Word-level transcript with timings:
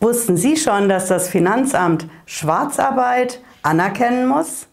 Wussten 0.00 0.36
Sie 0.36 0.56
schon, 0.56 0.90
dass 0.90 1.08
das 1.08 1.28
Finanzamt 1.28 2.06
Schwarzarbeit 2.26 3.40
anerkennen 3.62 4.26
muss? 4.26 4.68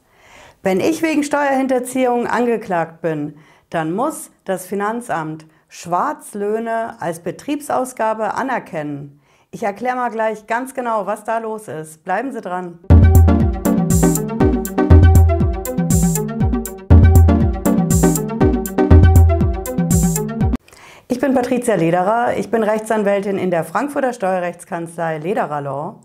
Wenn 0.64 0.82
ich 0.82 1.02
wegen 1.02 1.24
Steuerhinterziehung 1.24 2.28
angeklagt 2.28 3.02
bin, 3.02 3.38
dann 3.70 3.94
muss 3.94 4.32
das 4.44 4.66
Finanzamt 4.66 5.46
Schwarzlöhne 5.70 6.98
als 7.00 7.22
Betriebsausgabe 7.22 8.34
anerkennen. 8.34 9.22
Ich 9.52 9.64
erkläre 9.64 9.96
mal 9.96 10.10
gleich 10.10 10.46
ganz 10.46 10.74
genau, 10.74 11.06
was 11.06 11.24
da 11.24 11.38
los 11.38 11.70
ist. 11.70 12.04
Bleiben 12.04 12.34
Sie 12.34 12.42
dran. 12.42 12.80
Bin 21.24 21.34
Patricia 21.34 21.76
Lederer. 21.76 22.36
Ich 22.36 22.52
bin 22.52 22.64
Rechtsanwältin 22.64 23.38
in 23.38 23.50
der 23.50 23.64
Frankfurter 23.64 24.12
Steuerrechtskanzlei 24.12 25.20
Lederer 25.20 25.62
Law. 25.62 26.02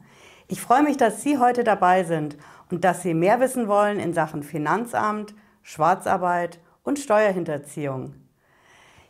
Ich 0.47 0.61
freue 0.61 0.85
mich, 0.85 0.97
dass 0.97 1.25
Sie 1.25 1.39
heute 1.39 1.65
dabei 1.65 2.05
sind 2.05 2.37
und 2.71 2.85
dass 2.85 3.03
Sie 3.03 3.15
mehr 3.15 3.41
wissen 3.41 3.67
wollen 3.67 3.99
in 3.99 4.15
Sachen 4.15 4.45
Finanzamt, 4.45 5.35
Schwarzarbeit 5.65 6.61
und 6.85 7.01
Steuerhinterziehung. 7.01 8.15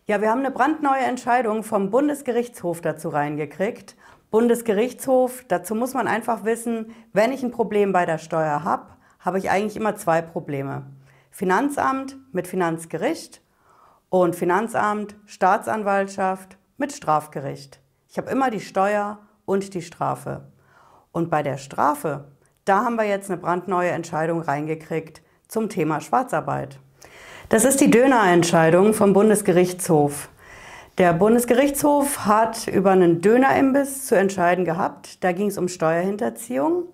Ja, 0.06 0.22
wir 0.22 0.30
haben 0.30 0.38
eine 0.38 0.50
brandneue 0.50 1.02
Entscheidung 1.02 1.62
vom 1.62 1.90
Bundesgerichtshof 1.90 2.80
dazu 2.80 3.10
reingekriegt. 3.10 3.94
Bundesgerichtshof, 4.30 5.44
dazu 5.46 5.74
muss 5.74 5.92
man 5.92 6.08
einfach 6.08 6.42
wissen, 6.42 6.94
wenn 7.12 7.32
ich 7.32 7.42
ein 7.42 7.50
Problem 7.50 7.92
bei 7.92 8.06
der 8.06 8.16
Steuer 8.16 8.64
habe, 8.64 8.86
habe 9.20 9.36
ich 9.36 9.50
eigentlich 9.50 9.76
immer 9.76 9.94
zwei 9.96 10.22
Probleme. 10.22 10.86
Finanzamt 11.30 12.16
mit 12.32 12.48
Finanzgericht 12.48 13.42
und 14.10 14.36
Finanzamt, 14.36 15.16
Staatsanwaltschaft 15.26 16.56
mit 16.76 16.92
Strafgericht. 16.92 17.80
Ich 18.08 18.18
habe 18.18 18.30
immer 18.30 18.50
die 18.50 18.60
Steuer 18.60 19.18
und 19.44 19.74
die 19.74 19.82
Strafe. 19.82 20.48
Und 21.12 21.30
bei 21.30 21.42
der 21.42 21.58
Strafe, 21.58 22.24
da 22.64 22.84
haben 22.84 22.96
wir 22.96 23.04
jetzt 23.04 23.30
eine 23.30 23.40
brandneue 23.40 23.90
Entscheidung 23.90 24.40
reingekriegt 24.40 25.22
zum 25.48 25.68
Thema 25.68 26.00
Schwarzarbeit. 26.00 26.78
Das 27.48 27.64
ist 27.64 27.80
die 27.80 27.90
Dönerentscheidung 27.90 28.92
vom 28.92 29.14
Bundesgerichtshof. 29.14 30.28
Der 30.98 31.12
Bundesgerichtshof 31.12 32.26
hat 32.26 32.66
über 32.66 32.90
einen 32.90 33.20
Dönerimbiss 33.20 34.06
zu 34.06 34.16
entscheiden 34.16 34.64
gehabt. 34.64 35.22
Da 35.22 35.32
ging 35.32 35.46
es 35.46 35.56
um 35.56 35.68
Steuerhinterziehung. 35.68 36.84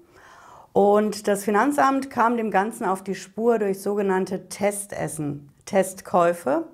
Und 0.72 1.26
das 1.26 1.44
Finanzamt 1.44 2.10
kam 2.10 2.36
dem 2.36 2.50
Ganzen 2.50 2.84
auf 2.84 3.02
die 3.02 3.14
Spur 3.14 3.58
durch 3.58 3.80
sogenannte 3.80 4.48
Testessen, 4.48 5.50
Testkäufe. 5.64 6.66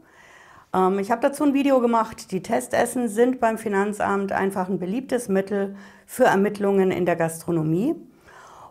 Ähm, 0.75 0.99
ich 0.99 1.11
habe 1.11 1.21
dazu 1.21 1.45
ein 1.45 1.55
Video 1.55 1.81
gemacht. 1.81 2.31
Die 2.33 2.43
Testessen 2.43 3.09
sind 3.09 3.41
beim 3.41 3.59
Finanzamt 3.59 4.33
einfach 4.33 4.69
ein 4.69 4.79
beliebtes 4.79 5.29
Mittel 5.29 5.77
für 6.07 6.25
Ermittlungen 6.25 6.91
in 6.91 7.07
der 7.07 7.17
Gastronomie. 7.17 7.95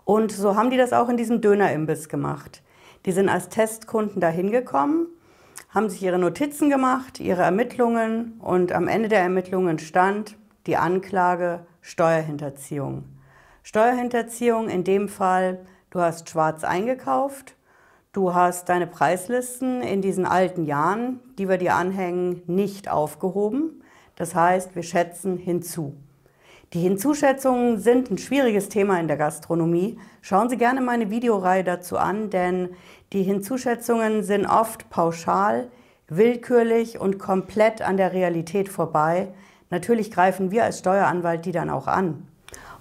Und 0.06 0.32
so 0.32 0.56
haben 0.56 0.72
die 0.72 0.78
das 0.78 0.94
auch 0.94 1.10
in 1.10 1.18
diesem 1.18 1.42
Dönerimbiss 1.42 2.10
gemacht. 2.10 2.64
Die 3.06 3.12
sind 3.12 3.30
als 3.30 3.50
Testkunden 3.50 4.20
dahin 4.20 4.52
gekommen, 4.52 5.08
haben 5.70 5.90
sich 5.90 6.02
ihre 6.02 6.18
Notizen 6.18 6.70
gemacht, 6.70 7.20
ihre 7.20 7.44
Ermittlungen 7.44 8.40
und 8.40 8.72
am 8.72 8.88
Ende 8.88 9.08
der 9.08 9.22
Ermittlungen 9.22 9.80
stand 9.80 10.36
die 10.66 10.78
Anklage 10.78 11.66
Steuerhinterziehung. 11.82 13.04
Steuerhinterziehung 13.64 14.68
in 14.68 14.84
dem 14.84 15.08
Fall, 15.08 15.60
du 15.92 16.00
hast 16.00 16.30
schwarz 16.30 16.64
eingekauft, 16.64 17.56
Du 18.12 18.34
hast 18.34 18.70
deine 18.70 18.88
Preislisten 18.88 19.84
in 19.84 20.02
diesen 20.02 20.26
alten 20.26 20.66
Jahren, 20.66 21.20
die 21.38 21.48
wir 21.48 21.60
dir 21.60 21.76
anhängen, 21.76 22.42
nicht 22.48 22.90
aufgehoben. 22.90 23.84
Das 24.16 24.34
heißt, 24.34 24.76
wir 24.76 24.82
schätzen 24.82 25.38
hinzu. 25.38 25.94
Die 26.74 26.80
Hinzuschätzungen 26.80 27.78
sind 27.78 28.10
ein 28.10 28.18
schwieriges 28.18 28.68
Thema 28.68 29.00
in 29.00 29.08
der 29.08 29.18
Gastronomie. 29.18 30.00
Schauen 30.24 30.50
Sie 30.50 30.58
gerne 30.58 30.82
meine 30.82 31.12
Videoreihe 31.12 31.64
dazu 31.64 32.00
an, 32.00 32.32
denn 32.32 32.70
die 33.14 33.22
Hinzuschätzungen 33.22 34.24
sind 34.24 34.48
oft 34.48 34.90
pauschal, 34.90 35.68
willkürlich 36.08 37.00
und 37.00 37.20
komplett 37.20 37.84
an 37.84 37.98
der 37.98 38.12
Realität 38.14 38.70
vorbei. 38.70 39.28
Natürlich 39.70 40.10
greifen 40.10 40.50
wir 40.50 40.64
als 40.64 40.80
Steueranwalt 40.80 41.46
die 41.46 41.52
dann 41.52 41.70
auch 41.70 41.86
an. 41.86 42.28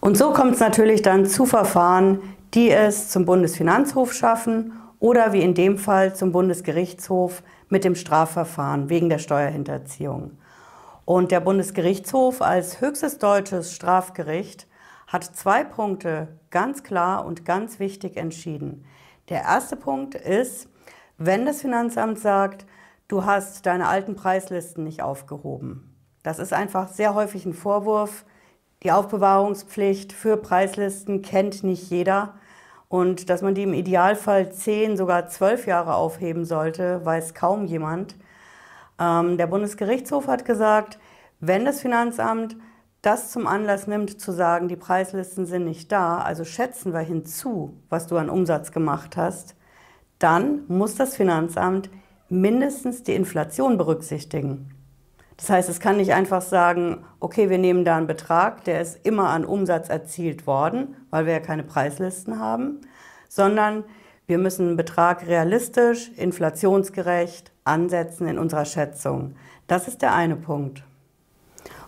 Und 0.01 0.17
so 0.17 0.33
kommt 0.33 0.55
es 0.55 0.61
natürlich 0.61 1.03
dann 1.03 1.27
zu 1.27 1.45
Verfahren, 1.45 2.21
die 2.55 2.71
es 2.71 3.11
zum 3.11 3.27
Bundesfinanzhof 3.27 4.15
schaffen 4.15 4.73
oder 5.01 5.33
wie 5.33 5.43
in 5.43 5.55
dem 5.55 5.79
Fall 5.79 6.15
zum 6.15 6.33
Bundesgerichtshof 6.33 7.43
mit 7.69 7.85
dem 7.85 7.95
Strafverfahren 7.95 8.89
wegen 8.89 9.09
der 9.09 9.19
Steuerhinterziehung. 9.19 10.33
Und 11.05 11.31
der 11.31 11.41
Bundesgerichtshof 11.41 12.43
als 12.43 12.81
höchstes 12.81 13.19
deutsches 13.19 13.75
Strafgericht 13.75 14.67
hat 15.07 15.25
zwei 15.25 15.65
Punkte 15.65 16.29
ganz 16.51 16.83
klar 16.83 17.25
und 17.25 17.45
ganz 17.45 17.79
wichtig 17.79 18.17
entschieden. 18.17 18.85
Der 19.29 19.43
erste 19.43 19.77
Punkt 19.77 20.15
ist, 20.15 20.69
wenn 21.17 21.47
das 21.47 21.63
Finanzamt 21.63 22.19
sagt, 22.19 22.67
du 23.09 23.25
hast 23.25 23.67
deine 23.67 23.89
alten 23.89 24.17
Preislisten 24.17 24.85
nicht 24.85 25.03
aufgehoben. 25.03 25.95
Das 26.23 26.39
ist 26.39 26.53
einfach 26.53 26.89
sehr 26.89 27.15
häufig 27.15 27.47
ein 27.47 27.55
Vorwurf. 27.55 28.25
Die 28.83 28.93
Aufbewahrungspflicht 28.93 30.13
für 30.13 30.37
Preislisten 30.37 31.23
kennt 31.23 31.65
nicht 31.65 31.91
jeder. 31.91 32.35
Und 32.89 33.29
dass 33.29 33.43
man 33.43 33.55
die 33.55 33.65
im 33.65 33.75
Idealfall 33.75 34.51
zehn, 34.51 34.97
sogar 34.97 35.29
zwölf 35.29 35.67
Jahre 35.67 35.95
aufheben 35.95 36.45
sollte, 36.45 37.05
weiß 37.05 37.35
kaum 37.35 37.67
jemand. 37.67 38.17
Ähm, 38.99 39.37
der 39.37 39.47
Bundesgerichtshof 39.47 40.27
hat 40.27 40.45
gesagt, 40.45 40.99
wenn 41.41 41.65
das 41.65 41.81
Finanzamt 41.81 42.57
das 43.03 43.31
zum 43.31 43.47
Anlass 43.47 43.87
nimmt, 43.87 44.21
zu 44.21 44.33
sagen, 44.33 44.69
die 44.69 44.77
Preislisten 44.77 45.47
sind 45.47 45.65
nicht 45.65 45.93
da, 45.93 46.19
also 46.19 46.45
schätzen 46.45 46.93
wir 46.93 47.01
hinzu, 47.01 47.77
was 47.89 48.07
du 48.09 48.17
an 48.17 48.29
Umsatz 48.29 48.73
gemacht 48.73 49.17
hast, 49.17 49.55
dann 50.19 50.63
muss 50.67 50.97
das 50.97 51.15
Finanzamt 51.15 51.91
mindestens 52.29 53.05
die 53.05 53.15
Inflation 53.15 53.79
berücksichtigen. 53.79 54.75
Das 55.39 55.51
heißt, 55.51 55.69
es 55.69 55.79
kann 55.79 55.97
nicht 55.97 56.13
einfach 56.13 56.43
sagen, 56.43 57.05
okay, 57.21 57.49
wir 57.49 57.59
nehmen 57.59 57.85
da 57.85 57.97
einen 57.97 58.09
Betrag, 58.09 58.65
der 58.65 58.81
ist 58.81 59.07
immer 59.07 59.31
an 59.31 59.45
Umsatz 59.45 59.89
erzielt 59.89 60.47
worden, 60.47 60.97
weil 61.11 61.27
wir 61.27 61.35
ja 61.35 61.41
keine 61.41 61.63
Preislisten 61.63 62.41
haben, 62.41 62.81
sondern 63.29 63.85
wir 64.27 64.37
müssen 64.37 64.67
einen 64.67 64.77
Betrag 64.77 65.27
realistisch, 65.27 66.11
inflationsgerecht 66.17 67.53
ansetzen 67.65 68.27
in 68.27 68.39
unserer 68.39 68.65
Schätzung. 68.65 69.37
Das 69.69 69.87
ist 69.87 70.03
der 70.03 70.13
eine 70.13 70.37
Punkt. 70.37 70.83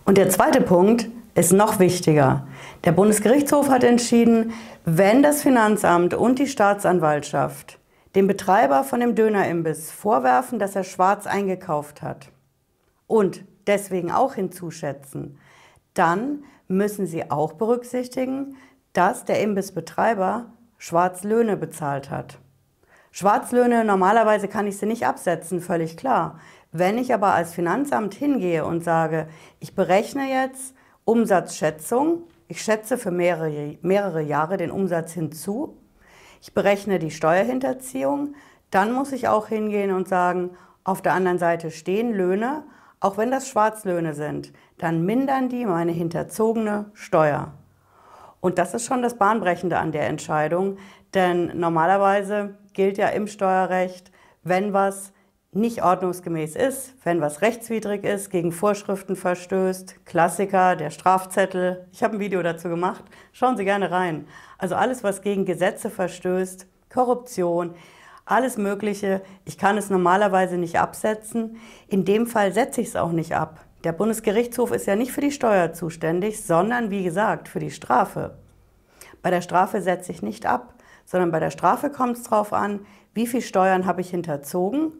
Und 0.05 0.17
der 0.17 0.29
zweite 0.29 0.61
Punkt 0.61 1.09
ist 1.35 1.51
noch 1.51 1.77
wichtiger. 1.79 2.47
Der 2.85 2.93
Bundesgerichtshof 2.93 3.69
hat 3.69 3.83
entschieden, 3.83 4.53
wenn 4.85 5.21
das 5.23 5.41
Finanzamt 5.41 6.13
und 6.13 6.39
die 6.39 6.47
Staatsanwaltschaft 6.47 7.79
dem 8.15 8.27
Betreiber 8.27 8.83
von 8.83 9.01
dem 9.01 9.13
Dönerimbiss 9.13 9.91
vorwerfen, 9.91 10.57
dass 10.57 10.75
er 10.75 10.83
schwarz 10.83 11.27
eingekauft 11.27 12.01
hat, 12.01 12.29
und 13.11 13.43
deswegen 13.67 14.09
auch 14.09 14.35
hinzuschätzen, 14.35 15.37
dann 15.93 16.45
müssen 16.69 17.05
Sie 17.05 17.29
auch 17.29 17.53
berücksichtigen, 17.53 18.55
dass 18.93 19.25
der 19.25 19.41
Imbissbetreiber 19.41 20.53
Schwarzlöhne 20.77 21.57
bezahlt 21.57 22.09
hat. 22.09 22.39
Schwarzlöhne, 23.11 23.83
normalerweise 23.83 24.47
kann 24.47 24.65
ich 24.65 24.77
sie 24.77 24.85
nicht 24.85 25.05
absetzen, 25.05 25.59
völlig 25.59 25.97
klar. 25.97 26.39
Wenn 26.71 26.97
ich 26.97 27.13
aber 27.13 27.33
als 27.33 27.53
Finanzamt 27.53 28.13
hingehe 28.13 28.63
und 28.63 28.81
sage, 28.85 29.27
ich 29.59 29.75
berechne 29.75 30.31
jetzt 30.31 30.73
Umsatzschätzung, 31.03 32.23
ich 32.47 32.61
schätze 32.61 32.97
für 32.97 33.11
mehrere, 33.11 33.77
mehrere 33.81 34.21
Jahre 34.21 34.55
den 34.55 34.71
Umsatz 34.71 35.11
hinzu, 35.11 35.77
ich 36.41 36.53
berechne 36.53 36.97
die 36.97 37.11
Steuerhinterziehung, 37.11 38.35
dann 38.69 38.93
muss 38.93 39.11
ich 39.11 39.27
auch 39.27 39.49
hingehen 39.49 39.91
und 39.91 40.07
sagen, 40.07 40.51
auf 40.85 41.01
der 41.01 41.13
anderen 41.13 41.37
Seite 41.37 41.69
stehen 41.69 42.13
Löhne 42.13 42.63
auch 43.01 43.17
wenn 43.17 43.31
das 43.31 43.49
Schwarzlöhne 43.49 44.13
sind, 44.13 44.53
dann 44.77 45.05
mindern 45.05 45.49
die 45.49 45.65
meine 45.65 45.91
hinterzogene 45.91 46.85
Steuer. 46.93 47.51
Und 48.39 48.57
das 48.57 48.73
ist 48.73 48.85
schon 48.85 49.01
das 49.01 49.17
Bahnbrechende 49.17 49.77
an 49.77 49.91
der 49.91 50.07
Entscheidung, 50.07 50.77
denn 51.13 51.59
normalerweise 51.59 52.55
gilt 52.73 52.97
ja 52.97 53.09
im 53.09 53.27
Steuerrecht, 53.27 54.11
wenn 54.43 54.71
was 54.71 55.13
nicht 55.53 55.83
ordnungsgemäß 55.83 56.55
ist, 56.55 56.93
wenn 57.03 57.19
was 57.19 57.41
rechtswidrig 57.41 58.05
ist, 58.05 58.29
gegen 58.29 58.53
Vorschriften 58.53 59.17
verstößt, 59.17 60.05
Klassiker, 60.05 60.77
der 60.77 60.91
Strafzettel. 60.91 61.87
Ich 61.91 62.03
habe 62.03 62.15
ein 62.15 62.19
Video 62.21 62.41
dazu 62.41 62.69
gemacht, 62.69 63.03
schauen 63.33 63.57
Sie 63.57 63.65
gerne 63.65 63.91
rein. 63.91 64.27
Also 64.57 64.75
alles, 64.75 65.03
was 65.03 65.21
gegen 65.21 65.43
Gesetze 65.45 65.89
verstößt, 65.89 66.67
Korruption, 66.89 67.73
alles 68.25 68.57
Mögliche. 68.57 69.21
Ich 69.45 69.57
kann 69.57 69.77
es 69.77 69.89
normalerweise 69.89 70.57
nicht 70.57 70.79
absetzen. 70.79 71.57
In 71.87 72.05
dem 72.05 72.27
Fall 72.27 72.53
setze 72.53 72.81
ich 72.81 72.89
es 72.89 72.95
auch 72.95 73.11
nicht 73.11 73.35
ab. 73.35 73.65
Der 73.83 73.93
Bundesgerichtshof 73.93 74.71
ist 74.71 74.85
ja 74.85 74.95
nicht 74.95 75.11
für 75.11 75.21
die 75.21 75.31
Steuer 75.31 75.73
zuständig, 75.73 76.43
sondern 76.43 76.91
wie 76.91 77.03
gesagt 77.03 77.47
für 77.47 77.59
die 77.59 77.71
Strafe. 77.71 78.35
Bei 79.21 79.29
der 79.31 79.41
Strafe 79.41 79.81
setze 79.81 80.11
ich 80.11 80.21
nicht 80.21 80.45
ab, 80.45 80.75
sondern 81.05 81.31
bei 81.31 81.39
der 81.39 81.51
Strafe 81.51 81.89
kommt 81.89 82.17
es 82.17 82.23
darauf 82.23 82.53
an, 82.53 82.85
wie 83.13 83.27
viel 83.27 83.41
Steuern 83.41 83.85
habe 83.85 84.01
ich 84.01 84.11
hinterzogen 84.11 84.93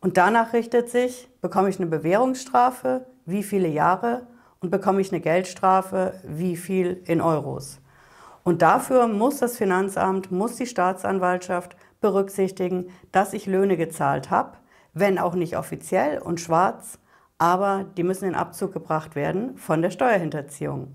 und 0.00 0.16
danach 0.16 0.52
richtet 0.52 0.88
sich, 0.88 1.28
bekomme 1.40 1.68
ich 1.68 1.78
eine 1.78 1.88
Bewährungsstrafe, 1.88 3.04
wie 3.26 3.42
viele 3.42 3.68
Jahre 3.68 4.26
und 4.60 4.70
bekomme 4.70 5.00
ich 5.00 5.12
eine 5.12 5.20
Geldstrafe, 5.20 6.14
wie 6.24 6.56
viel 6.56 7.02
in 7.06 7.20
Euros. 7.20 7.80
Und 8.42 8.62
dafür 8.62 9.06
muss 9.06 9.38
das 9.38 9.58
Finanzamt, 9.58 10.32
muss 10.32 10.56
die 10.56 10.66
Staatsanwaltschaft 10.66 11.76
berücksichtigen, 12.00 12.90
dass 13.12 13.32
ich 13.32 13.46
Löhne 13.46 13.76
gezahlt 13.76 14.30
habe, 14.30 14.58
wenn 14.92 15.18
auch 15.18 15.34
nicht 15.34 15.56
offiziell 15.56 16.18
und 16.18 16.40
schwarz, 16.40 16.98
aber 17.38 17.86
die 17.96 18.02
müssen 18.02 18.28
in 18.28 18.34
Abzug 18.34 18.72
gebracht 18.72 19.14
werden 19.14 19.56
von 19.56 19.82
der 19.82 19.90
Steuerhinterziehung. 19.90 20.94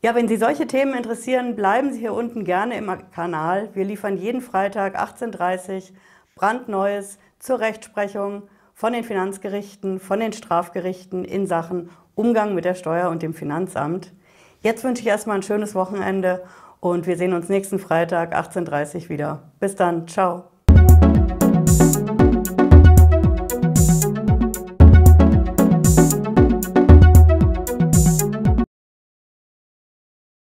Ja, 0.00 0.16
wenn 0.16 0.26
Sie 0.26 0.36
solche 0.36 0.66
Themen 0.66 0.94
interessieren, 0.94 1.54
bleiben 1.54 1.92
Sie 1.92 2.00
hier 2.00 2.12
unten 2.12 2.44
gerne 2.44 2.76
im 2.76 2.90
Kanal. 3.12 3.68
Wir 3.74 3.84
liefern 3.84 4.16
jeden 4.16 4.40
Freitag 4.40 5.00
18.30 5.00 5.74
Uhr 5.76 5.96
brandneues 6.34 7.18
zur 7.38 7.60
Rechtsprechung 7.60 8.42
von 8.74 8.92
den 8.92 9.04
Finanzgerichten, 9.04 10.00
von 10.00 10.18
den 10.18 10.32
Strafgerichten 10.32 11.24
in 11.24 11.46
Sachen 11.46 11.90
Umgang 12.16 12.54
mit 12.54 12.64
der 12.64 12.74
Steuer 12.74 13.10
und 13.10 13.22
dem 13.22 13.32
Finanzamt. 13.32 14.12
Jetzt 14.60 14.82
wünsche 14.82 15.02
ich 15.02 15.08
erstmal 15.08 15.36
ein 15.36 15.42
schönes 15.42 15.76
Wochenende 15.76 16.42
und 16.82 17.06
wir 17.06 17.16
sehen 17.16 17.32
uns 17.32 17.48
nächsten 17.48 17.78
Freitag 17.78 18.34
18.30 18.34 19.04
Uhr 19.04 19.08
wieder. 19.08 19.52
Bis 19.60 19.76
dann, 19.76 20.08
ciao. 20.08 20.51